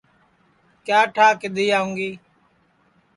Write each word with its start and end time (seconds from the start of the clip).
کیا 0.85 0.99
ٹھا 1.13 1.27
کِدھی 1.41 1.65
آوں 1.79 1.91
گی 1.97 2.11